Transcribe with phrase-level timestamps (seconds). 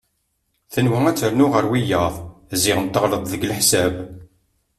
[0.73, 2.15] Tenwa ad ternu ɣer wiyaḍ
[2.61, 3.93] ziɣen teɣleḍ deg leḥsab.